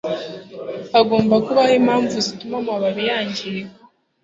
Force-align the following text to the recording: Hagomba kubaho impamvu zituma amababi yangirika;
Hagomba 0.95 1.35
kubaho 1.45 1.71
impamvu 1.79 2.15
zituma 2.25 2.55
amababi 2.61 3.01
yangirika; 3.09 3.79